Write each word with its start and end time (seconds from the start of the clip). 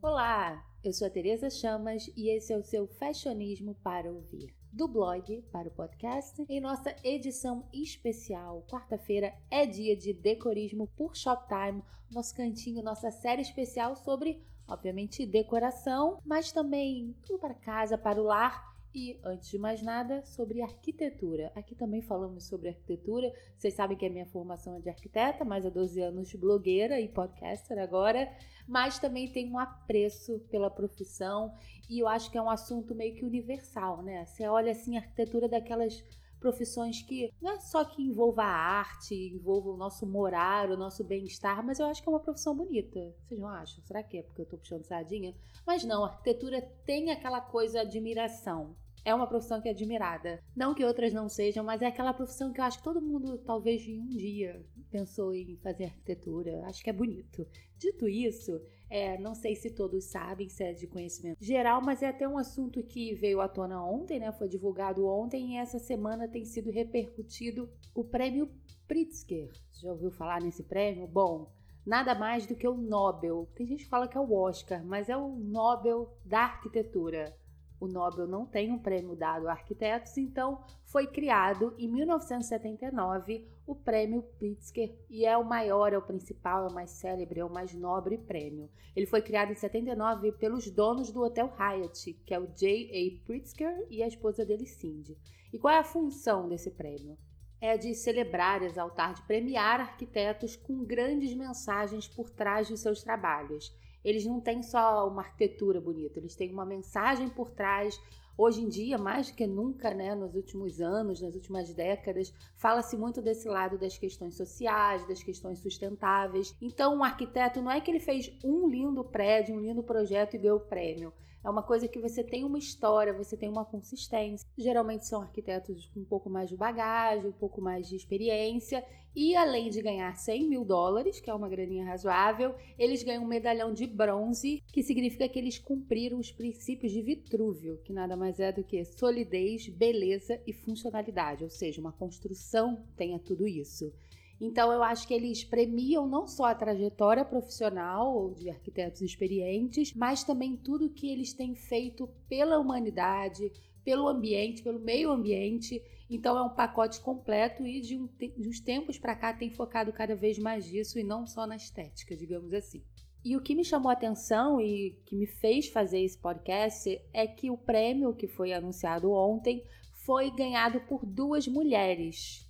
Olá, 0.00 0.64
eu 0.84 0.92
sou 0.92 1.08
a 1.08 1.10
Tereza 1.10 1.50
Chamas 1.50 2.08
e 2.16 2.30
esse 2.30 2.52
é 2.52 2.56
o 2.56 2.62
seu 2.62 2.86
Fashionismo 2.86 3.74
para 3.82 4.12
ouvir. 4.12 4.54
Do 4.72 4.86
blog 4.86 5.42
para 5.50 5.66
o 5.66 5.72
podcast, 5.72 6.40
em 6.48 6.60
nossa 6.60 6.94
edição 7.02 7.68
especial, 7.72 8.64
quarta-feira 8.70 9.34
é 9.50 9.66
dia 9.66 9.96
de 9.96 10.12
decorismo 10.12 10.86
por 10.96 11.16
Shoptime, 11.16 11.82
nosso 12.12 12.32
cantinho, 12.32 12.80
nossa 12.80 13.10
série 13.10 13.42
especial 13.42 13.96
sobre, 13.96 14.40
obviamente, 14.68 15.26
decoração, 15.26 16.20
mas 16.24 16.52
também 16.52 17.16
tudo 17.26 17.40
para 17.40 17.54
casa, 17.54 17.98
para 17.98 18.22
o 18.22 18.24
lar 18.24 18.77
e, 18.94 19.18
antes 19.22 19.50
de 19.50 19.58
mais 19.58 19.82
nada, 19.82 20.24
sobre 20.24 20.62
arquitetura. 20.62 21.52
Aqui 21.54 21.74
também 21.74 22.00
falamos 22.00 22.44
sobre 22.44 22.68
arquitetura. 22.68 23.32
Vocês 23.56 23.74
sabem 23.74 23.96
que 23.96 24.06
a 24.06 24.10
minha 24.10 24.26
formação 24.26 24.76
é 24.76 24.80
de 24.80 24.88
arquiteta, 24.88 25.44
mais 25.44 25.66
há 25.66 25.70
12 25.70 26.00
anos 26.00 26.34
blogueira 26.34 27.00
e 27.00 27.08
podcaster 27.08 27.78
agora. 27.78 28.30
Mas 28.66 28.98
também 28.98 29.30
tenho 29.30 29.52
um 29.52 29.58
apreço 29.58 30.38
pela 30.50 30.70
profissão 30.70 31.54
e 31.88 31.98
eu 31.98 32.08
acho 32.08 32.30
que 32.30 32.38
é 32.38 32.42
um 32.42 32.50
assunto 32.50 32.94
meio 32.94 33.14
que 33.14 33.24
universal, 33.24 34.02
né? 34.02 34.24
Você 34.24 34.46
olha 34.46 34.72
assim, 34.72 34.96
a 34.96 35.00
arquitetura 35.00 35.48
daquelas 35.48 36.04
profissões 36.38 37.02
que 37.02 37.32
não 37.40 37.52
é 37.52 37.60
só 37.60 37.84
que 37.84 38.02
envolva 38.02 38.42
a 38.42 38.78
arte, 38.78 39.14
envolva 39.14 39.70
o 39.70 39.76
nosso 39.76 40.06
morar, 40.06 40.70
o 40.70 40.76
nosso 40.76 41.04
bem-estar, 41.04 41.64
mas 41.64 41.78
eu 41.78 41.86
acho 41.86 42.02
que 42.02 42.08
é 42.08 42.12
uma 42.12 42.20
profissão 42.20 42.54
bonita. 42.54 43.14
Vocês 43.22 43.40
não 43.40 43.48
acham? 43.48 43.82
Será 43.84 44.02
que 44.02 44.18
é 44.18 44.22
porque 44.22 44.42
eu 44.42 44.46
tô 44.46 44.56
puxando 44.56 44.84
sardinha? 44.84 45.34
Mas 45.66 45.84
não, 45.84 46.04
a 46.04 46.08
arquitetura 46.08 46.62
tem 46.84 47.10
aquela 47.10 47.40
coisa 47.40 47.80
admiração. 47.80 48.76
É 49.04 49.14
uma 49.14 49.26
profissão 49.26 49.60
que 49.60 49.68
é 49.68 49.70
admirada. 49.70 50.42
Não 50.54 50.74
que 50.74 50.84
outras 50.84 51.12
não 51.12 51.28
sejam, 51.28 51.64
mas 51.64 51.82
é 51.82 51.86
aquela 51.86 52.12
profissão 52.12 52.52
que 52.52 52.60
eu 52.60 52.64
acho 52.64 52.78
que 52.78 52.84
todo 52.84 53.00
mundo, 53.00 53.38
talvez 53.38 53.86
em 53.86 54.00
um 54.00 54.08
dia, 54.08 54.64
pensou 54.90 55.34
em 55.34 55.56
fazer 55.56 55.84
arquitetura. 55.84 56.62
Acho 56.66 56.82
que 56.82 56.90
é 56.90 56.92
bonito. 56.92 57.46
Dito 57.76 58.08
isso, 58.08 58.60
é, 58.90 59.18
não 59.18 59.34
sei 59.34 59.54
se 59.54 59.70
todos 59.70 60.04
sabem, 60.04 60.48
se 60.48 60.64
é 60.64 60.72
de 60.72 60.86
conhecimento 60.86 61.44
geral, 61.44 61.82
mas 61.82 62.02
é 62.02 62.08
até 62.08 62.26
um 62.26 62.38
assunto 62.38 62.82
que 62.82 63.14
veio 63.14 63.40
à 63.40 63.48
tona 63.48 63.84
ontem, 63.84 64.18
né? 64.18 64.32
Foi 64.32 64.48
divulgado 64.48 65.06
ontem 65.06 65.54
e 65.54 65.56
essa 65.58 65.78
semana 65.78 66.26
tem 66.26 66.44
sido 66.44 66.70
repercutido 66.70 67.70
o 67.94 68.02
prêmio 68.02 68.50
Pritzker. 68.86 69.52
Você 69.70 69.86
já 69.86 69.92
ouviu 69.92 70.10
falar 70.10 70.40
nesse 70.40 70.62
prêmio? 70.62 71.06
Bom, 71.06 71.52
nada 71.84 72.14
mais 72.14 72.46
do 72.46 72.56
que 72.56 72.66
o 72.66 72.76
Nobel. 72.76 73.48
Tem 73.54 73.66
gente 73.66 73.84
que 73.84 73.90
fala 73.90 74.08
que 74.08 74.16
é 74.16 74.20
o 74.20 74.32
Oscar, 74.32 74.84
mas 74.84 75.08
é 75.08 75.16
o 75.16 75.36
Nobel 75.36 76.16
da 76.24 76.40
arquitetura. 76.40 77.36
O 77.80 77.86
Nobel 77.86 78.26
não 78.26 78.44
tem 78.44 78.72
um 78.72 78.78
prêmio 78.78 79.14
dado 79.14 79.46
a 79.46 79.52
arquitetos, 79.52 80.16
então 80.18 80.64
foi 80.84 81.06
criado 81.06 81.74
em 81.78 81.86
1979 81.86 83.46
o 83.66 83.74
prêmio 83.74 84.22
Pritzker 84.38 84.92
e 85.08 85.24
é 85.24 85.36
o 85.36 85.44
maior, 85.44 85.92
é 85.92 85.98
o 85.98 86.02
principal, 86.02 86.64
é 86.64 86.68
o 86.68 86.74
mais 86.74 86.90
célebre, 86.90 87.40
é 87.40 87.44
o 87.44 87.52
mais 87.52 87.72
nobre 87.74 88.18
prêmio. 88.18 88.68
Ele 88.96 89.06
foi 89.06 89.22
criado 89.22 89.52
em 89.52 89.54
79 89.54 90.32
pelos 90.32 90.68
donos 90.70 91.12
do 91.12 91.22
Hotel 91.22 91.52
Hyatt, 91.56 92.14
que 92.24 92.34
é 92.34 92.40
o 92.40 92.48
J.A. 92.48 93.24
Pritzker 93.24 93.86
e 93.88 94.02
a 94.02 94.08
esposa 94.08 94.44
dele, 94.44 94.66
Cindy. 94.66 95.16
E 95.52 95.58
qual 95.58 95.72
é 95.72 95.78
a 95.78 95.84
função 95.84 96.48
desse 96.48 96.70
prêmio? 96.70 97.16
É 97.60 97.76
de 97.76 97.94
celebrar, 97.94 98.62
exaltar, 98.62 99.14
de 99.14 99.22
premiar 99.22 99.80
arquitetos 99.80 100.56
com 100.56 100.84
grandes 100.84 101.34
mensagens 101.34 102.08
por 102.08 102.30
trás 102.30 102.66
de 102.66 102.76
seus 102.76 103.02
trabalhos 103.02 103.72
eles 104.04 104.24
não 104.24 104.40
têm 104.40 104.62
só 104.62 105.08
uma 105.08 105.22
arquitetura 105.22 105.80
bonita, 105.80 106.18
eles 106.18 106.36
têm 106.36 106.52
uma 106.52 106.64
mensagem 106.64 107.28
por 107.28 107.50
trás. 107.50 108.00
Hoje 108.36 108.62
em 108.62 108.68
dia, 108.68 108.96
mais 108.96 109.30
do 109.30 109.34
que 109.34 109.46
nunca, 109.46 109.92
né, 109.92 110.14
nos 110.14 110.36
últimos 110.36 110.80
anos, 110.80 111.20
nas 111.20 111.34
últimas 111.34 111.74
décadas, 111.74 112.32
fala-se 112.56 112.96
muito 112.96 113.20
desse 113.20 113.48
lado 113.48 113.76
das 113.76 113.98
questões 113.98 114.36
sociais, 114.36 115.06
das 115.08 115.22
questões 115.22 115.58
sustentáveis. 115.58 116.54
Então, 116.62 116.96
um 116.96 117.02
arquiteto 117.02 117.60
não 117.60 117.70
é 117.70 117.80
que 117.80 117.90
ele 117.90 117.98
fez 117.98 118.32
um 118.44 118.68
lindo 118.68 119.02
prédio, 119.02 119.56
um 119.56 119.60
lindo 119.60 119.82
projeto 119.82 120.34
e 120.34 120.38
ganhou 120.38 120.58
o 120.58 120.60
prêmio. 120.68 121.12
É 121.48 121.50
uma 121.50 121.62
coisa 121.62 121.88
que 121.88 121.98
você 121.98 122.22
tem 122.22 122.44
uma 122.44 122.58
história, 122.58 123.10
você 123.10 123.34
tem 123.34 123.48
uma 123.48 123.64
consistência. 123.64 124.46
Geralmente 124.54 125.06
são 125.06 125.22
arquitetos 125.22 125.86
com 125.86 126.00
um 126.00 126.04
pouco 126.04 126.28
mais 126.28 126.50
de 126.50 126.58
bagagem, 126.58 127.30
um 127.30 127.32
pouco 127.32 127.58
mais 127.58 127.88
de 127.88 127.96
experiência. 127.96 128.84
E 129.16 129.34
além 129.34 129.70
de 129.70 129.80
ganhar 129.80 130.14
100 130.14 130.46
mil 130.46 130.62
dólares, 130.62 131.20
que 131.20 131.30
é 131.30 131.32
uma 131.32 131.48
graninha 131.48 131.86
razoável, 131.86 132.54
eles 132.78 133.02
ganham 133.02 133.24
um 133.24 133.26
medalhão 133.26 133.72
de 133.72 133.86
bronze, 133.86 134.62
que 134.70 134.82
significa 134.82 135.26
que 135.26 135.38
eles 135.38 135.58
cumpriram 135.58 136.18
os 136.18 136.30
princípios 136.30 136.92
de 136.92 137.00
Vitrúvio, 137.00 137.80
que 137.82 137.94
nada 137.94 138.14
mais 138.14 138.38
é 138.38 138.52
do 138.52 138.62
que 138.62 138.84
solidez, 138.84 139.70
beleza 139.70 140.38
e 140.46 140.52
funcionalidade. 140.52 141.44
Ou 141.44 141.50
seja, 141.50 141.80
uma 141.80 141.92
construção 141.92 142.84
tenha 142.94 143.18
tudo 143.18 143.48
isso. 143.48 143.90
Então 144.40 144.72
eu 144.72 144.82
acho 144.82 145.06
que 145.06 145.14
eles 145.14 145.42
premiam 145.42 146.06
não 146.06 146.26
só 146.26 146.46
a 146.46 146.54
trajetória 146.54 147.24
profissional 147.24 148.32
de 148.34 148.48
arquitetos 148.48 149.00
experientes, 149.02 149.92
mas 149.94 150.22
também 150.22 150.56
tudo 150.56 150.90
que 150.90 151.10
eles 151.10 151.32
têm 151.32 151.56
feito 151.56 152.08
pela 152.28 152.58
humanidade, 152.58 153.50
pelo 153.84 154.06
ambiente, 154.06 154.62
pelo 154.62 154.78
meio 154.78 155.10
ambiente. 155.10 155.82
Então 156.08 156.38
é 156.38 156.42
um 156.42 156.54
pacote 156.54 157.00
completo 157.00 157.66
e 157.66 157.80
de, 157.80 157.96
um, 157.96 158.06
de 158.06 158.48
uns 158.48 158.60
tempos 158.60 158.96
para 158.96 159.16
cá 159.16 159.32
tem 159.32 159.50
focado 159.50 159.92
cada 159.92 160.14
vez 160.14 160.38
mais 160.38 160.70
nisso 160.70 160.98
e 160.98 161.02
não 161.02 161.26
só 161.26 161.44
na 161.44 161.56
estética, 161.56 162.16
digamos 162.16 162.52
assim. 162.52 162.82
E 163.24 163.36
o 163.36 163.42
que 163.42 163.56
me 163.56 163.64
chamou 163.64 163.90
a 163.90 163.94
atenção 163.94 164.60
e 164.60 164.96
que 165.04 165.16
me 165.16 165.26
fez 165.26 165.68
fazer 165.68 166.00
esse 166.00 166.16
podcast 166.16 166.88
é 167.12 167.26
que 167.26 167.50
o 167.50 167.58
prêmio 167.58 168.14
que 168.14 168.28
foi 168.28 168.52
anunciado 168.52 169.10
ontem 169.10 169.64
foi 170.06 170.30
ganhado 170.30 170.80
por 170.82 171.04
duas 171.04 171.48
mulheres 171.48 172.47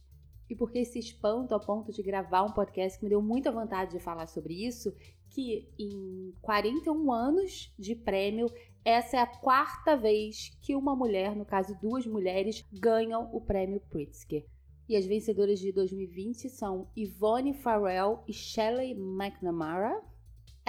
e 0.48 0.56
porque 0.56 0.78
esse 0.78 0.98
espanto 0.98 1.54
a 1.54 1.60
ponto 1.60 1.92
de 1.92 2.02
gravar 2.02 2.42
um 2.42 2.52
podcast 2.52 2.98
que 2.98 3.04
me 3.04 3.10
deu 3.10 3.20
muita 3.20 3.52
vontade 3.52 3.92
de 3.92 4.00
falar 4.00 4.26
sobre 4.26 4.54
isso, 4.66 4.94
que 5.30 5.68
em 5.78 6.32
41 6.40 7.12
anos 7.12 7.74
de 7.78 7.94
prêmio, 7.94 8.46
essa 8.84 9.18
é 9.18 9.20
a 9.20 9.26
quarta 9.26 9.96
vez 9.96 10.56
que 10.62 10.74
uma 10.74 10.96
mulher, 10.96 11.36
no 11.36 11.44
caso 11.44 11.78
duas 11.80 12.06
mulheres, 12.06 12.64
ganham 12.72 13.28
o 13.32 13.40
prêmio 13.40 13.80
Pritzker. 13.90 14.44
E 14.88 14.96
as 14.96 15.04
vencedoras 15.04 15.60
de 15.60 15.70
2020 15.70 16.48
são 16.48 16.88
Yvonne 16.96 17.52
Farrell 17.52 18.24
e 18.26 18.32
Shelley 18.32 18.92
McNamara. 18.92 20.02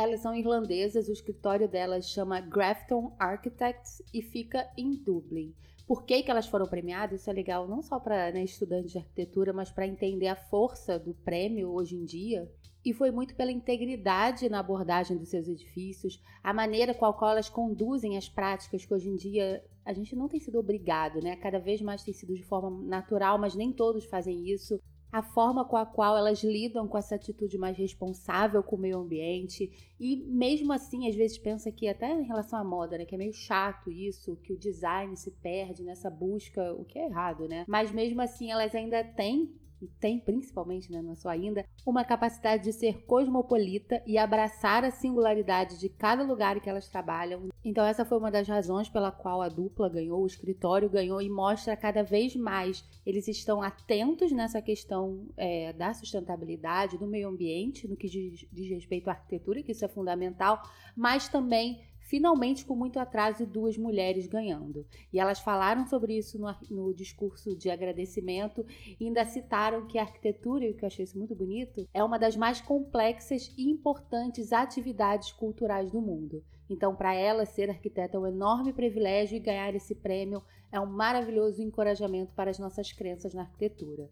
Elas 0.02 0.22
são 0.22 0.34
irlandesas, 0.34 1.10
o 1.10 1.12
escritório 1.12 1.68
delas 1.68 2.10
chama 2.10 2.40
Grafton 2.40 3.14
Architects 3.20 4.02
e 4.14 4.22
fica 4.22 4.66
em 4.78 4.96
Dublin 4.96 5.54
por 5.90 6.06
que, 6.06 6.22
que 6.22 6.30
elas 6.30 6.46
foram 6.46 6.68
premiadas, 6.68 7.22
isso 7.22 7.32
é 7.32 7.34
legal 7.34 7.68
não 7.68 7.82
só 7.82 8.00
para 8.00 8.32
né, 8.32 8.44
estudantes 8.44 8.92
de 8.92 9.00
arquitetura, 9.00 9.52
mas 9.52 9.72
para 9.72 9.88
entender 9.88 10.28
a 10.28 10.36
força 10.36 11.00
do 11.00 11.16
prêmio 11.16 11.72
hoje 11.74 11.96
em 11.96 12.06
dia. 12.06 12.48
E 12.86 12.94
foi 12.94 13.10
muito 13.10 13.34
pela 13.34 13.52
integridade 13.52 14.48
na 14.50 14.60
abordagem 14.60 15.18
dos 15.18 15.30
seus 15.30 15.48
edifícios, 15.48 16.22
a 16.44 16.54
maneira 16.54 16.94
com 16.94 17.08
a 17.08 17.14
qual 17.14 17.32
elas 17.32 17.50
conduzem 17.50 18.18
as 18.18 18.30
práticas 18.30 18.86
que 18.86 18.94
hoje 18.94 19.10
em 19.10 19.16
dia 19.16 19.66
a 19.84 19.92
gente 19.92 20.16
não 20.16 20.30
tem 20.30 20.40
sido 20.40 20.60
obrigado, 20.60 21.24
né? 21.24 21.36
Cada 21.38 21.58
vez 21.58 21.82
mais 21.82 22.04
tem 22.04 22.14
sido 22.14 22.36
de 22.36 22.44
forma 22.44 22.70
natural, 22.88 23.40
mas 23.40 23.56
nem 23.56 23.74
todos 23.74 24.06
fazem 24.06 24.48
isso 24.48 24.80
a 25.12 25.22
forma 25.22 25.66
com 25.66 25.76
a 25.76 25.86
qual 25.86 26.16
elas 26.16 26.44
lidam 26.44 26.88
com 26.88 26.98
essa 26.98 27.16
atitude 27.16 27.58
mais 27.58 27.78
responsável 27.78 28.62
com 28.62 28.76
o 28.76 28.80
meio 28.80 29.00
ambiente 29.00 29.72
e 30.00 30.18
mesmo 30.28 30.72
assim 30.72 31.08
às 31.08 31.16
vezes 31.16 31.38
pensa 31.38 31.72
que 31.72 31.88
até 31.88 32.12
em 32.12 32.24
relação 32.24 32.60
à 32.60 32.64
moda, 32.64 32.98
né, 32.98 33.06
que 33.06 33.16
é 33.16 33.18
meio 33.18 33.34
chato 33.34 33.92
isso, 33.92 34.38
que 34.38 34.54
o 34.54 34.58
design 34.58 35.16
se 35.18 35.32
perde 35.32 35.84
nessa 35.84 36.10
busca, 36.10 36.74
o 36.74 36.86
que 36.86 37.00
é 37.00 37.06
errado, 37.06 37.48
né? 37.48 37.66
Mas 37.68 37.92
mesmo 37.92 38.22
assim 38.22 38.52
elas 38.52 38.74
ainda 38.76 39.04
têm 39.04 39.54
e 39.82 39.88
tem 39.88 40.20
principalmente, 40.20 40.92
né, 40.92 41.02
não 41.02 41.14
é 41.14 41.16
só 41.16 41.30
ainda, 41.30 41.66
uma 41.86 42.04
capacidade 42.04 42.64
de 42.64 42.74
ser 42.74 43.06
cosmopolita 43.06 44.04
e 44.06 44.18
abraçar 44.18 44.84
a 44.84 44.92
singularidade 44.92 45.80
de 45.80 45.90
cada 45.90 46.24
lugar 46.24 46.58
em 46.58 46.60
que 46.60 46.70
elas 46.70 46.90
trabalham. 46.90 47.48
Então 47.70 47.86
essa 47.86 48.04
foi 48.04 48.18
uma 48.18 48.32
das 48.32 48.48
razões 48.48 48.90
pela 48.90 49.12
qual 49.12 49.44
a 49.44 49.48
dupla 49.48 49.88
ganhou, 49.88 50.24
o 50.24 50.26
escritório 50.26 50.90
ganhou 50.90 51.22
e 51.22 51.30
mostra 51.30 51.78
cada 51.78 52.02
vez 52.02 52.36
mais. 52.36 52.84
Eles 53.06 53.28
estão 53.28 53.62
atentos 53.62 54.32
nessa 54.32 54.60
questão 54.60 55.28
é, 55.38 55.72
da 55.74 55.94
sustentabilidade, 55.94 56.98
do 56.98 57.06
meio 57.06 57.30
ambiente, 57.30 57.88
no 57.88 57.96
que 57.96 58.10
diz, 58.10 58.44
diz 58.52 58.72
respeito 58.72 59.08
à 59.08 59.12
arquitetura, 59.12 59.62
que 59.62 59.72
isso 59.72 59.86
é 59.86 59.88
fundamental, 59.88 60.64
mas 60.96 61.30
também 61.30 61.80
finalmente 62.10 62.66
com 62.66 62.76
muito 62.76 63.00
atraso 63.00 63.46
duas 63.46 63.78
mulheres 63.78 64.26
ganhando. 64.26 64.84
E 65.14 65.20
elas 65.20 65.40
falaram 65.40 65.86
sobre 65.86 66.18
isso 66.18 66.40
no, 66.40 66.48
no 66.72 66.94
discurso 66.94 67.56
de 67.56 67.70
agradecimento 67.70 68.66
e 69.00 69.06
ainda 69.06 69.24
citaram 69.26 69.86
que 69.86 70.00
a 70.00 70.02
arquitetura, 70.02 70.66
e 70.66 70.74
que 70.74 70.84
eu 70.84 70.88
achei 70.88 71.04
isso 71.04 71.20
muito 71.20 71.36
bonito, 71.36 71.88
é 71.94 72.04
uma 72.04 72.18
das 72.18 72.36
mais 72.36 72.60
complexas 72.60 73.54
e 73.56 73.70
importantes 73.70 74.52
atividades 74.52 75.32
culturais 75.32 75.92
do 75.92 76.02
mundo. 76.02 76.44
Então, 76.68 76.96
para 76.96 77.14
ela, 77.14 77.46
ser 77.46 77.70
arquiteta 77.70 78.18
é 78.18 78.20
um 78.20 78.28
enorme 78.28 78.74
privilégio 78.74 79.36
e 79.38 79.40
ganhar 79.40 79.74
esse 79.76 79.94
prêmio 79.94 80.42
é 80.72 80.80
um 80.80 80.88
maravilhoso 80.88 81.62
encorajamento 81.62 82.34
para 82.34 82.50
as 82.50 82.58
nossas 82.58 82.92
crenças 82.92 83.36
na 83.36 83.42
arquitetura. 83.44 84.10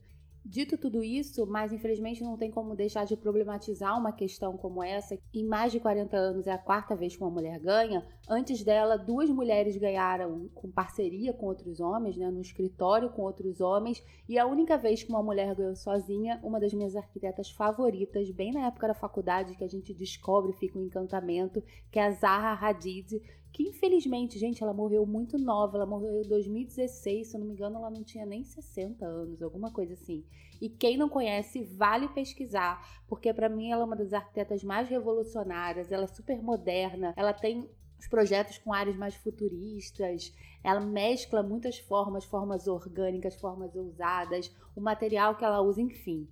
Dito 0.50 0.78
tudo 0.78 1.04
isso, 1.04 1.46
mas 1.46 1.74
infelizmente 1.74 2.24
não 2.24 2.38
tem 2.38 2.50
como 2.50 2.74
deixar 2.74 3.04
de 3.04 3.18
problematizar 3.18 4.00
uma 4.00 4.14
questão 4.14 4.56
como 4.56 4.82
essa. 4.82 5.20
Em 5.34 5.44
mais 5.46 5.74
de 5.74 5.80
40 5.82 6.16
anos 6.16 6.48
é 6.48 6.52
a 6.54 6.58
quarta 6.58 6.96
vez 6.96 7.18
que 7.18 7.22
uma 7.22 7.30
mulher 7.30 7.60
ganha. 7.60 8.08
Antes 8.30 8.64
dela, 8.64 8.98
duas 8.98 9.30
mulheres 9.30 9.76
ganharam 9.76 10.48
com 10.56 10.72
parceria 10.72 11.34
com 11.34 11.48
outros 11.48 11.82
homens, 11.82 12.16
né, 12.16 12.32
no 12.32 12.40
escritório 12.40 13.10
com 13.10 13.24
outros 13.24 13.60
homens. 13.60 14.02
E 14.28 14.40
a 14.40 14.48
única 14.48 14.78
vez 14.78 15.04
que 15.04 15.10
uma 15.10 15.22
mulher 15.22 15.54
ganhou 15.54 15.76
sozinha, 15.76 16.40
uma 16.42 16.62
das 16.62 16.74
minhas 16.74 16.96
arquitetas 16.96 17.52
favoritas, 17.52 18.32
bem 18.32 18.54
na 18.54 18.68
época 18.68 18.88
da 18.88 18.94
faculdade, 18.94 19.54
que 19.58 19.66
a 19.66 19.70
gente 19.70 19.94
descobre, 19.94 20.54
fica 20.54 20.80
um 20.80 20.86
encantamento, 20.86 21.62
que 21.92 22.00
é 22.00 22.06
a 22.06 22.12
Zaha 22.12 22.54
Hadid, 22.54 23.22
que 23.52 23.64
infelizmente, 23.64 24.38
gente, 24.38 24.62
ela 24.62 24.74
morreu 24.74 25.06
muito 25.06 25.38
nova, 25.38 25.78
ela 25.78 25.86
morreu 25.86 26.22
em 26.22 26.28
2016, 26.28 27.28
se 27.28 27.36
eu 27.36 27.40
não 27.40 27.48
me 27.48 27.54
engano, 27.54 27.78
ela 27.78 27.90
não 27.90 28.04
tinha 28.04 28.26
nem 28.26 28.44
60 28.44 29.06
anos, 29.06 29.42
alguma 29.42 29.72
coisa 29.72 29.94
assim. 29.94 30.24
E 30.62 30.70
quem 30.70 30.98
não 30.98 31.10
conhece, 31.10 31.64
vale 31.64 32.08
pesquisar, 32.10 33.04
porque 33.08 33.34
para 33.34 33.50
mim 33.50 33.72
ela 33.72 33.82
é 33.82 33.86
uma 33.86 33.96
das 33.96 34.14
arquitetas 34.14 34.64
mais 34.64 34.90
revolucionárias, 34.90 35.92
ela 35.92 36.04
é 36.04 36.08
super 36.08 36.42
moderna, 36.42 37.14
ela 37.16 37.34
tem 37.34 37.70
os 38.00 38.08
projetos 38.08 38.58
com 38.60 38.74
áreas 38.74 38.96
mais 38.96 39.16
futuristas, 39.16 40.34
ela 40.64 40.80
mescla 40.80 41.42
muitas 41.42 41.80
formas, 41.80 42.26
formas 42.26 42.68
orgânicas, 42.68 43.36
formas 43.36 43.76
ousadas, 43.76 44.54
o 44.76 44.82
material 44.82 45.36
que 45.36 45.44
ela 45.44 45.62
usa, 45.62 45.82
enfim. 45.82 46.28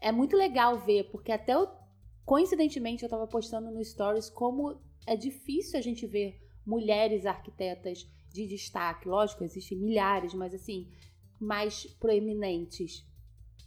É 0.00 0.10
muito 0.10 0.36
legal 0.36 0.78
ver, 0.78 1.10
porque 1.10 1.32
até 1.32 1.54
eu, 1.54 1.68
coincidentemente 2.24 3.02
eu 3.02 3.06
estava 3.06 3.26
postando 3.26 3.70
no 3.70 3.84
Stories 3.84 4.30
como 4.30 4.78
é 5.06 5.16
difícil 5.16 5.78
a 5.78 5.82
gente 5.82 6.06
ver 6.06 6.43
mulheres 6.66 7.26
arquitetas 7.26 8.08
de 8.32 8.46
destaque. 8.46 9.08
Lógico, 9.08 9.44
existem 9.44 9.78
milhares, 9.78 10.34
mas 10.34 10.54
assim, 10.54 10.88
mais 11.40 11.86
proeminentes. 12.00 13.06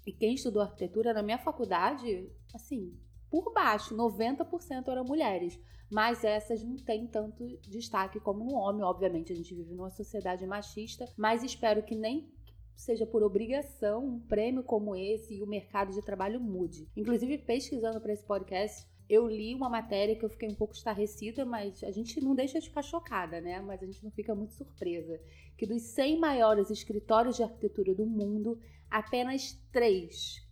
E 0.05 0.11
quem 0.11 0.35
estudou 0.35 0.61
arquitetura 0.61 1.13
na 1.13 1.21
minha 1.21 1.37
faculdade, 1.37 2.29
assim, 2.53 2.97
por 3.29 3.53
baixo, 3.53 3.95
90% 3.95 4.87
eram 4.87 5.03
mulheres. 5.03 5.59
Mas 5.89 6.23
essas 6.23 6.63
não 6.63 6.75
têm 6.75 7.07
tanto 7.07 7.45
destaque 7.61 8.19
como 8.19 8.43
no 8.43 8.53
homem. 8.53 8.83
Obviamente, 8.83 9.31
a 9.31 9.35
gente 9.35 9.55
vive 9.55 9.73
numa 9.73 9.89
sociedade 9.89 10.45
machista, 10.45 11.05
mas 11.17 11.43
espero 11.43 11.83
que 11.83 11.95
nem 11.95 12.29
seja 12.75 13.05
por 13.05 13.23
obrigação 13.23 14.05
um 14.05 14.19
prêmio 14.19 14.63
como 14.63 14.95
esse 14.95 15.35
e 15.35 15.43
o 15.43 15.47
mercado 15.47 15.91
de 15.91 16.01
trabalho 16.01 16.39
mude. 16.39 16.87
Inclusive, 16.95 17.37
pesquisando 17.39 17.99
para 17.99 18.13
esse 18.13 18.23
podcast, 18.23 18.85
eu 19.09 19.27
li 19.27 19.55
uma 19.55 19.69
matéria 19.69 20.15
que 20.15 20.25
eu 20.25 20.29
fiquei 20.29 20.49
um 20.49 20.55
pouco 20.55 20.73
estarrecida, 20.73 21.45
mas 21.45 21.83
a 21.83 21.91
gente 21.91 22.19
não 22.19 22.35
deixa 22.35 22.59
de 22.59 22.67
ficar 22.67 22.81
chocada, 22.81 23.39
né? 23.39 23.61
Mas 23.61 23.81
a 23.81 23.85
gente 23.85 24.03
não 24.03 24.11
fica 24.11 24.35
muito 24.35 24.53
surpresa. 24.53 25.19
Que 25.57 25.65
dos 25.65 25.81
100 25.81 26.19
maiores 26.19 26.69
escritórios 26.69 27.37
de 27.37 27.43
arquitetura 27.43 27.95
do 27.95 28.05
mundo, 28.05 28.59
apenas 28.89 29.53
três, 29.71 30.45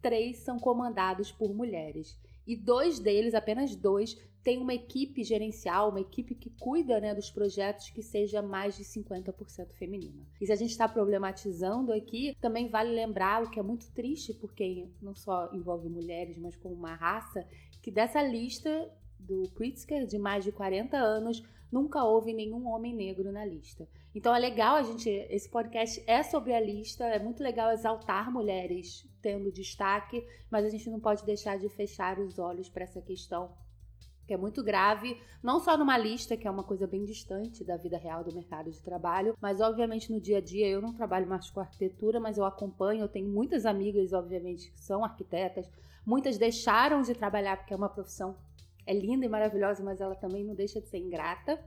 três 0.00 0.38
são 0.38 0.58
comandados 0.58 1.30
por 1.30 1.54
mulheres. 1.54 2.18
E 2.44 2.56
dois 2.56 2.98
deles, 2.98 3.34
apenas 3.34 3.76
dois, 3.76 4.16
têm 4.42 4.58
uma 4.58 4.74
equipe 4.74 5.22
gerencial, 5.22 5.90
uma 5.90 6.00
equipe 6.00 6.34
que 6.34 6.50
cuida 6.50 7.00
né, 7.00 7.14
dos 7.14 7.30
projetos 7.30 7.90
que 7.90 8.02
seja 8.02 8.42
mais 8.42 8.76
de 8.76 8.82
50% 8.82 9.72
feminina. 9.74 10.26
E 10.40 10.46
se 10.46 10.52
a 10.52 10.56
gente 10.56 10.70
está 10.70 10.88
problematizando 10.88 11.92
aqui, 11.92 12.36
também 12.40 12.68
vale 12.68 12.92
lembrar 12.92 13.44
o 13.44 13.50
que 13.50 13.60
é 13.60 13.62
muito 13.62 13.90
triste, 13.92 14.34
porque 14.34 14.88
não 15.00 15.14
só 15.14 15.48
envolve 15.52 15.88
mulheres, 15.88 16.36
mas 16.38 16.56
como 16.56 16.74
uma 16.74 16.94
raça, 16.94 17.46
que 17.82 17.90
dessa 17.90 18.22
lista 18.22 18.88
do 19.18 19.50
Pritzker, 19.54 20.06
de 20.06 20.18
mais 20.18 20.44
de 20.44 20.52
40 20.52 20.96
anos, 20.96 21.42
nunca 21.70 22.04
houve 22.04 22.32
nenhum 22.32 22.68
homem 22.68 22.94
negro 22.94 23.32
na 23.32 23.44
lista. 23.44 23.88
Então 24.14 24.34
é 24.34 24.38
legal 24.38 24.76
a 24.76 24.82
gente. 24.82 25.08
Esse 25.08 25.48
podcast 25.48 26.02
é 26.06 26.22
sobre 26.22 26.54
a 26.54 26.60
lista, 26.60 27.04
é 27.04 27.18
muito 27.18 27.42
legal 27.42 27.72
exaltar 27.72 28.30
mulheres 28.30 29.06
tendo 29.20 29.50
destaque, 29.50 30.24
mas 30.50 30.64
a 30.64 30.68
gente 30.68 30.88
não 30.90 31.00
pode 31.00 31.24
deixar 31.24 31.58
de 31.58 31.68
fechar 31.68 32.18
os 32.18 32.38
olhos 32.38 32.68
para 32.68 32.84
essa 32.84 33.00
questão 33.00 33.52
que 34.26 34.32
é 34.32 34.36
muito 34.36 34.62
grave, 34.62 35.20
não 35.42 35.58
só 35.58 35.76
numa 35.76 35.98
lista, 35.98 36.36
que 36.36 36.46
é 36.46 36.50
uma 36.50 36.62
coisa 36.62 36.86
bem 36.86 37.04
distante 37.04 37.64
da 37.64 37.76
vida 37.76 37.98
real 37.98 38.22
do 38.22 38.32
mercado 38.32 38.70
de 38.70 38.80
trabalho, 38.80 39.36
mas 39.40 39.60
obviamente 39.60 40.12
no 40.12 40.20
dia 40.20 40.38
a 40.38 40.40
dia 40.40 40.68
eu 40.68 40.80
não 40.80 40.92
trabalho 40.94 41.26
mais 41.26 41.50
com 41.50 41.58
arquitetura, 41.58 42.20
mas 42.20 42.38
eu 42.38 42.44
acompanho, 42.44 43.02
eu 43.02 43.08
tenho 43.08 43.28
muitas 43.28 43.66
amigas, 43.66 44.12
obviamente, 44.12 44.70
que 44.70 44.80
são 44.80 45.04
arquitetas, 45.04 45.68
Muitas 46.04 46.38
deixaram 46.38 47.02
de 47.02 47.14
trabalhar 47.14 47.56
porque 47.56 47.72
é 47.72 47.76
uma 47.76 47.88
profissão 47.88 48.36
é 48.86 48.92
linda 48.92 49.24
e 49.24 49.28
maravilhosa, 49.28 49.82
mas 49.82 50.00
ela 50.00 50.14
também 50.14 50.44
não 50.44 50.54
deixa 50.54 50.80
de 50.80 50.88
ser 50.88 50.98
ingrata. 50.98 51.58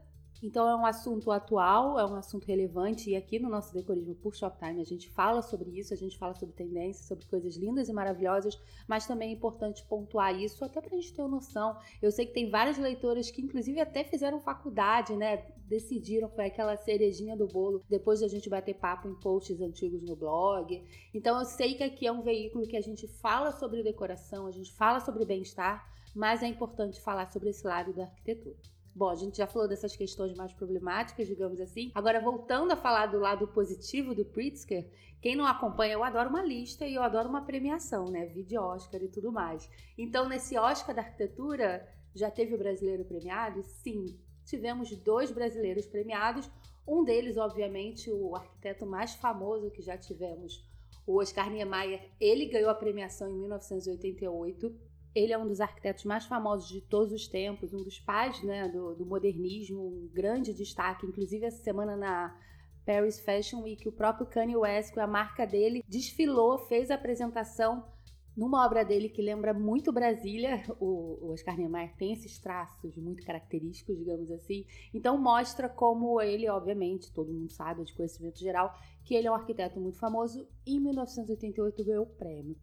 Então 0.42 0.68
é 0.68 0.76
um 0.76 0.84
assunto 0.84 1.30
atual, 1.30 1.98
é 1.98 2.06
um 2.06 2.14
assunto 2.14 2.44
relevante 2.44 3.10
e 3.10 3.16
aqui 3.16 3.38
no 3.38 3.48
nosso 3.48 3.72
Decorismo 3.72 4.14
por 4.14 4.34
Shoptime 4.34 4.80
a 4.80 4.84
gente 4.84 5.08
fala 5.10 5.40
sobre 5.40 5.70
isso, 5.70 5.94
a 5.94 5.96
gente 5.96 6.18
fala 6.18 6.34
sobre 6.34 6.54
tendências, 6.54 7.06
sobre 7.06 7.24
coisas 7.26 7.56
lindas 7.56 7.88
e 7.88 7.92
maravilhosas, 7.92 8.58
mas 8.86 9.06
também 9.06 9.30
é 9.30 9.32
importante 9.32 9.84
pontuar 9.84 10.38
isso 10.38 10.64
até 10.64 10.80
para 10.80 10.94
a 10.94 11.00
gente 11.00 11.12
ter 11.12 11.22
uma 11.22 11.28
noção. 11.28 11.76
Eu 12.02 12.10
sei 12.10 12.26
que 12.26 12.34
tem 12.34 12.50
várias 12.50 12.78
leitoras 12.78 13.30
que 13.30 13.40
inclusive 13.40 13.80
até 13.80 14.04
fizeram 14.04 14.38
faculdade, 14.40 15.16
né? 15.16 15.46
Decidiram, 15.66 16.28
foi 16.28 16.46
aquela 16.46 16.76
cerejinha 16.76 17.36
do 17.36 17.46
bolo, 17.46 17.82
depois 17.88 18.20
da 18.20 18.28
gente 18.28 18.48
bater 18.48 18.74
papo 18.74 19.08
em 19.08 19.14
posts 19.14 19.60
antigos 19.60 20.02
no 20.02 20.14
blog. 20.14 20.84
Então 21.14 21.38
eu 21.38 21.44
sei 21.44 21.74
que 21.74 21.82
aqui 21.82 22.06
é 22.06 22.12
um 22.12 22.22
veículo 22.22 22.66
que 22.66 22.76
a 22.76 22.80
gente 22.80 23.08
fala 23.08 23.52
sobre 23.52 23.82
decoração, 23.82 24.46
a 24.46 24.52
gente 24.52 24.72
fala 24.74 25.00
sobre 25.00 25.24
bem-estar, 25.24 25.90
mas 26.14 26.42
é 26.42 26.46
importante 26.46 27.00
falar 27.00 27.30
sobre 27.32 27.50
esse 27.50 27.66
lado 27.66 27.92
da 27.92 28.04
arquitetura. 28.04 28.75
Bom, 28.96 29.10
a 29.10 29.14
gente 29.14 29.36
já 29.36 29.46
falou 29.46 29.68
dessas 29.68 29.94
questões 29.94 30.34
mais 30.34 30.54
problemáticas, 30.54 31.28
digamos 31.28 31.60
assim. 31.60 31.92
Agora, 31.94 32.18
voltando 32.18 32.72
a 32.72 32.76
falar 32.76 33.04
do 33.04 33.18
lado 33.18 33.46
positivo 33.46 34.14
do 34.14 34.24
Pritzker, 34.24 34.88
quem 35.20 35.36
não 35.36 35.44
acompanha, 35.44 35.92
eu 35.92 36.02
adoro 36.02 36.30
uma 36.30 36.42
lista 36.42 36.86
e 36.86 36.94
eu 36.94 37.02
adoro 37.02 37.28
uma 37.28 37.42
premiação, 37.42 38.06
né? 38.06 38.24
Vídeo 38.24 38.62
Oscar 38.62 39.02
e 39.02 39.08
tudo 39.08 39.30
mais. 39.30 39.68
Então, 39.98 40.26
nesse 40.26 40.56
Oscar 40.56 40.94
da 40.94 41.02
arquitetura, 41.02 41.86
já 42.14 42.30
teve 42.30 42.54
o 42.54 42.58
brasileiro 42.58 43.04
premiado? 43.04 43.62
Sim, 43.62 44.18
tivemos 44.46 44.90
dois 44.96 45.30
brasileiros 45.30 45.86
premiados. 45.86 46.50
Um 46.88 47.04
deles, 47.04 47.36
obviamente, 47.36 48.10
o 48.10 48.34
arquiteto 48.34 48.86
mais 48.86 49.14
famoso 49.14 49.70
que 49.70 49.82
já 49.82 49.98
tivemos, 49.98 50.66
o 51.06 51.20
Oscar 51.20 51.50
Niemeyer. 51.50 52.08
Ele 52.18 52.46
ganhou 52.46 52.70
a 52.70 52.74
premiação 52.74 53.28
em 53.28 53.38
1988 53.40 54.74
ele 55.16 55.32
é 55.32 55.38
um 55.38 55.48
dos 55.48 55.62
arquitetos 55.62 56.04
mais 56.04 56.26
famosos 56.26 56.68
de 56.68 56.82
todos 56.82 57.10
os 57.10 57.26
tempos, 57.26 57.72
um 57.72 57.82
dos 57.82 57.98
pais 57.98 58.42
né, 58.42 58.68
do, 58.68 58.94
do 58.94 59.06
modernismo, 59.06 59.80
um 59.80 60.10
grande 60.12 60.52
destaque. 60.52 61.06
Inclusive, 61.06 61.46
essa 61.46 61.62
semana 61.62 61.96
na 61.96 62.38
Paris 62.84 63.18
Fashion 63.18 63.62
Week, 63.62 63.88
o 63.88 63.92
próprio 63.92 64.26
Kanye 64.26 64.56
West, 64.56 64.96
a 64.98 65.06
marca 65.06 65.46
dele, 65.46 65.82
desfilou, 65.88 66.58
fez 66.58 66.90
a 66.90 66.96
apresentação 66.96 67.82
numa 68.36 68.66
obra 68.66 68.84
dele 68.84 69.08
que 69.08 69.22
lembra 69.22 69.54
muito 69.54 69.90
Brasília. 69.90 70.62
O, 70.78 71.30
Oscar 71.32 71.56
Niemeyer 71.56 71.96
tem 71.96 72.12
esses 72.12 72.38
traços 72.38 72.94
muito 72.98 73.24
característicos, 73.24 73.96
digamos 73.96 74.30
assim. 74.30 74.66
Então 74.92 75.16
mostra 75.16 75.66
como 75.66 76.20
ele, 76.20 76.46
obviamente, 76.50 77.10
todo 77.10 77.32
mundo 77.32 77.50
sabe 77.50 77.84
de 77.84 77.94
conhecimento 77.94 78.38
geral, 78.38 78.74
que 79.02 79.14
ele 79.14 79.26
é 79.26 79.30
um 79.30 79.34
arquiteto 79.34 79.80
muito 79.80 79.98
famoso. 79.98 80.46
Em 80.66 80.78
1988 80.78 81.84
ganhou 81.84 82.04
o 82.04 82.06
prêmio. 82.06 82.54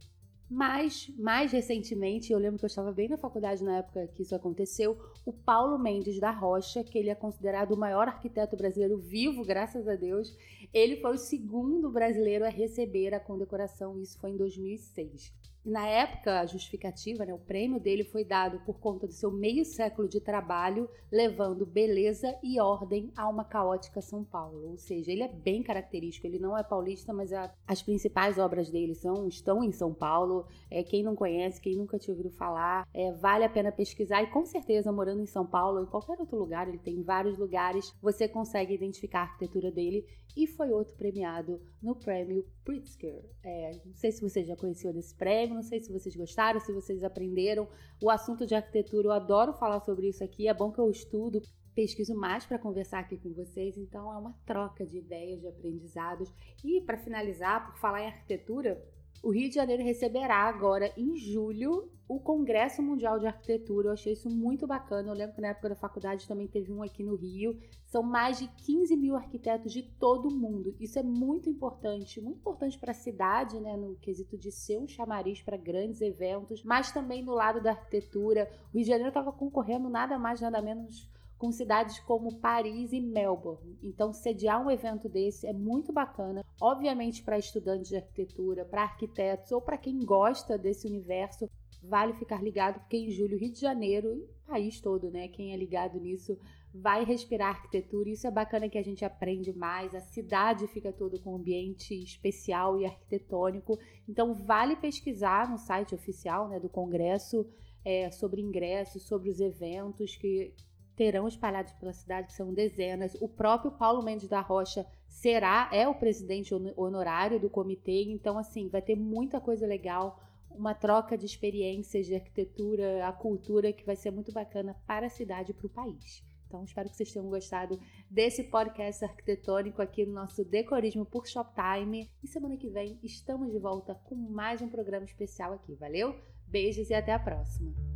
Mas, 0.56 1.10
mais 1.18 1.52
recentemente, 1.52 2.32
eu 2.32 2.38
lembro 2.38 2.60
que 2.60 2.66
eu 2.66 2.68
estava 2.68 2.92
bem 2.92 3.10
na 3.10 3.18
faculdade 3.18 3.64
na 3.64 3.78
época 3.78 4.08
que 4.14 4.22
isso 4.22 4.36
aconteceu, 4.36 4.96
o 5.26 5.34
Paulo 5.34 5.80
Mendes 5.80 6.20
da 6.20 6.30
Rocha, 6.30 6.84
que 6.84 6.96
ele 6.96 7.10
é 7.10 7.16
considerado 7.16 7.72
o 7.72 7.78
maior 7.78 8.08
arquiteto 8.08 8.56
brasileiro 8.56 9.00
vivo, 9.00 9.44
graças 9.44 9.88
a 9.88 9.96
Deus, 9.96 10.38
ele 10.72 10.98
foi 10.98 11.16
o 11.16 11.18
segundo 11.18 11.90
brasileiro 11.90 12.46
a 12.46 12.50
receber 12.50 13.16
a 13.16 13.20
condecoração, 13.20 14.00
isso 14.00 14.20
foi 14.20 14.30
em 14.30 14.38
2006. 14.38 15.34
Na 15.66 15.88
época, 15.88 16.42
a 16.42 16.46
justificativa, 16.46 17.26
né, 17.26 17.34
o 17.34 17.40
prêmio 17.40 17.80
dele 17.80 18.04
foi 18.04 18.26
dado 18.26 18.60
por 18.66 18.80
conta 18.80 19.08
do 19.08 19.14
seu 19.14 19.32
meio 19.32 19.64
século 19.64 20.10
de 20.10 20.20
trabalho, 20.20 20.90
levando 21.10 21.66
beleza 21.66 22.38
e 22.44 22.60
ordem 22.60 23.14
a 23.16 23.30
uma 23.30 23.46
caótica 23.46 24.02
São 24.02 24.26
Paulo. 24.26 24.72
Ou 24.72 24.78
seja, 24.78 25.10
ele 25.10 25.24
é 25.24 25.28
bem 25.30 25.64
característico, 25.64 26.28
ele 26.28 26.38
não 26.38 26.58
é 26.58 26.64
paulista, 26.64 27.14
mas 27.14 27.32
a, 27.32 27.50
as 27.66 27.82
principais 27.82 28.38
obras 28.38 28.70
dele 28.70 28.94
são, 28.94 29.26
estão 29.26 29.64
em 29.64 29.72
São 29.72 29.94
Paulo. 29.94 30.46
É, 30.70 30.84
quem 30.84 31.02
não 31.02 31.16
conhece, 31.16 31.62
quem 31.62 31.78
nunca 31.78 31.98
te 31.98 32.12
ouviu 32.12 32.30
falar, 32.30 32.86
é, 32.94 33.14
vale 33.14 33.46
a 33.46 33.50
pena 33.50 33.72
pesquisar. 33.72 34.22
E 34.22 34.28
com 34.32 34.46
certeza, 34.46 34.92
morando 34.92 35.22
em 35.22 35.28
São 35.28 35.46
Paulo 35.46 35.78
ou 35.78 35.84
em 35.84 35.90
qualquer 35.90 36.20
outro 36.20 36.38
lugar, 36.38 36.68
ele 36.68 36.78
tem 36.78 37.02
vários 37.02 37.38
lugares, 37.38 37.96
você 38.02 38.28
consegue 38.28 38.74
identificar 38.74 39.20
a 39.20 39.24
arquitetura 39.24 39.72
dele. 39.72 40.06
E 40.36 40.48
foi 40.48 40.72
outro 40.72 40.96
premiado 40.96 41.62
no 41.80 41.96
prêmio 41.96 42.44
Pritzker. 42.66 43.24
É, 43.44 43.80
não 43.86 43.94
sei 43.94 44.12
se 44.12 44.20
você 44.20 44.44
já 44.44 44.56
conheceu 44.56 44.92
desse 44.92 45.14
prêmio 45.16 45.53
não 45.54 45.64
sei 45.64 45.80
se 45.80 45.92
vocês 45.92 46.16
gostaram, 46.16 46.60
se 46.60 46.72
vocês 46.72 47.04
aprenderam. 47.04 47.68
O 48.02 48.10
assunto 48.10 48.46
de 48.46 48.56
arquitetura, 48.56 49.08
eu 49.08 49.12
adoro 49.12 49.54
falar 49.54 49.80
sobre 49.82 50.10
isso 50.10 50.24
aqui, 50.24 50.48
é 50.48 50.54
bom 50.54 50.72
que 50.72 50.80
eu 50.80 50.90
estudo, 50.90 51.42
pesquiso 51.74 52.16
mais 52.16 52.46
para 52.46 52.60
conversar 52.60 53.00
aqui 53.00 53.18
com 53.18 53.32
vocês, 53.34 53.78
então 53.78 54.14
é 54.14 54.18
uma 54.18 54.34
troca 54.46 54.86
de 54.86 54.98
ideias, 54.98 55.42
de 55.42 55.48
aprendizados. 55.48 56.32
E 56.64 56.82
para 56.82 56.98
finalizar, 56.98 57.66
por 57.66 57.78
falar 57.80 58.02
em 58.02 58.08
arquitetura, 58.08 58.82
O 59.24 59.32
Rio 59.32 59.48
de 59.48 59.56
Janeiro 59.56 59.82
receberá 59.82 60.36
agora, 60.36 60.92
em 60.98 61.16
julho, 61.16 61.90
o 62.10 62.20
Congresso 62.20 62.84
Mundial 62.84 63.18
de 63.18 63.26
Arquitetura. 63.26 63.88
Eu 63.88 63.94
achei 63.94 64.12
isso 64.12 64.30
muito 64.30 64.68
bacana. 64.68 65.10
Eu 65.10 65.16
lembro 65.16 65.34
que 65.34 65.40
na 65.40 65.48
época 65.48 65.70
da 65.70 65.76
faculdade 65.78 66.28
também 66.28 66.46
teve 66.46 66.74
um 66.74 66.84
aqui 66.84 67.02
no 67.06 67.16
Rio. 67.16 67.58
São 67.86 68.04
mais 68.04 68.38
de 68.38 68.50
15 68.50 68.98
mil 68.98 69.16
arquitetos 69.16 69.72
de 69.72 69.82
todo 69.82 70.28
o 70.28 70.34
mundo. 70.38 70.76
Isso 70.78 71.00
é 71.00 71.04
muito 71.04 71.50
importante, 71.50 72.20
muito 72.20 72.40
importante 72.40 72.78
para 72.78 72.92
a 72.92 72.94
cidade, 72.94 73.62
né, 73.62 73.78
no 73.78 73.96
quesito 73.96 74.38
de 74.38 74.52
ser 74.52 74.78
um 74.78 74.90
chamariz 74.90 75.42
para 75.42 75.56
grandes 75.56 76.02
eventos, 76.02 76.62
mas 76.62 76.92
também 76.92 77.24
no 77.24 77.34
lado 77.34 77.64
da 77.64 77.72
arquitetura. 77.72 78.52
O 78.74 78.78
Rio 78.78 78.84
de 78.84 78.90
Janeiro 78.90 79.08
estava 79.08 79.32
concorrendo 79.32 79.88
nada 79.88 80.20
mais, 80.20 80.42
nada 80.42 80.62
menos 80.62 81.10
com 81.44 81.52
cidades 81.52 82.00
como 82.00 82.40
Paris 82.40 82.94
e 82.94 83.02
Melbourne. 83.02 83.78
Então, 83.84 84.14
sediar 84.14 84.66
um 84.66 84.72
evento 84.72 85.10
desse 85.10 85.46
é 85.46 85.52
muito 85.52 85.92
bacana, 85.92 86.42
obviamente 86.62 87.22
para 87.22 87.38
estudantes 87.38 87.90
de 87.90 87.98
arquitetura, 87.98 88.64
para 88.64 88.84
arquitetos 88.84 89.52
ou 89.52 89.60
para 89.60 89.78
quem 89.78 90.00
gosta 90.06 90.58
desse 90.58 90.88
universo. 90.88 91.50
Vale 91.84 92.14
ficar 92.14 92.42
ligado 92.42 92.80
porque 92.80 92.96
em 92.96 93.12
julho, 93.12 93.38
Rio 93.38 93.52
de 93.52 93.60
Janeiro, 93.60 94.14
e 94.14 94.26
país 94.48 94.80
todo, 94.80 95.12
né? 95.12 95.28
Quem 95.28 95.52
é 95.52 95.58
ligado 95.58 96.00
nisso 96.00 96.40
vai 96.74 97.04
respirar 97.04 97.50
arquitetura. 97.50 98.10
Isso 98.10 98.26
é 98.26 98.32
bacana 98.32 98.70
que 98.70 98.78
a 98.78 98.84
gente 98.84 99.04
aprende 99.04 99.52
mais. 99.52 99.94
A 99.94 100.00
cidade 100.00 100.66
fica 100.68 100.94
todo 100.94 101.20
com 101.20 101.34
um 101.34 101.36
ambiente 101.36 101.94
especial 101.94 102.80
e 102.80 102.86
arquitetônico. 102.86 103.78
Então, 104.08 104.34
vale 104.34 104.78
pesquisar 104.78 105.52
no 105.52 105.58
site 105.58 105.94
oficial 105.94 106.48
né, 106.48 106.58
do 106.58 106.70
Congresso 106.70 107.46
é, 107.84 108.10
sobre 108.12 108.42
ingressos, 108.42 109.04
sobre 109.04 109.30
os 109.30 109.42
eventos 109.42 110.16
que 110.16 110.54
terão 110.96 111.28
espalhados 111.28 111.74
pela 111.74 111.94
cidade, 111.94 112.28
que 112.28 112.34
são 112.34 112.54
dezenas. 112.54 113.16
O 113.22 113.28
próprio 113.28 113.72
Paulo 113.72 114.04
Mendes 114.04 114.28
da 114.28 114.42
Rocha 114.42 114.86
será, 115.08 115.70
é 115.72 115.88
o 115.88 115.96
presidente 115.96 116.54
honorário 116.76 117.40
do 117.40 117.50
comitê, 117.50 118.04
então 118.04 118.38
assim, 118.38 118.70
vai 118.70 118.82
ter 118.82 118.96
muita 118.96 119.40
coisa 119.40 119.66
legal, 119.66 120.20
uma 120.50 120.74
troca 120.74 121.18
de 121.18 121.26
experiências 121.26 122.06
de 122.06 122.16
arquitetura, 122.16 123.08
a 123.08 123.12
cultura 123.12 123.74
que 123.74 123.86
vai 123.86 123.96
ser 123.96 124.12
muito 124.12 124.32
bacana 124.32 124.76
para 124.86 125.08
a 125.08 125.10
cidade 125.10 125.52
e 125.52 125.54
para 125.54 125.68
o 125.68 125.70
país. 125.70 126.24
Então, 126.54 126.64
espero 126.64 126.88
que 126.88 126.96
vocês 126.96 127.12
tenham 127.12 127.28
gostado 127.30 127.80
desse 128.08 128.44
podcast 128.44 129.04
arquitetônico 129.04 129.82
aqui 129.82 130.06
no 130.06 130.14
nosso 130.14 130.46
Decorismo 130.46 131.04
por 131.04 131.28
Shoptime. 131.28 132.12
E 132.24 132.28
semana 132.28 132.58
que 132.58 132.70
vem 132.70 133.00
estamos 133.02 133.52
de 133.52 133.58
volta 133.58 133.96
com 133.96 134.14
mais 134.14 134.62
um 134.62 134.70
programa 134.70 135.04
especial 135.04 135.54
aqui. 135.54 135.74
Valeu? 135.74 136.16
Beijos 136.46 136.92
e 136.92 136.94
até 136.94 137.12
a 137.12 137.18
próxima! 137.18 137.93